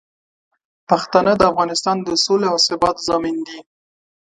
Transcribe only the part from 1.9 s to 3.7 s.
د سولې او ثبات ضامن دي.